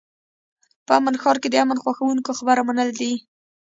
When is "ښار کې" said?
1.21-1.49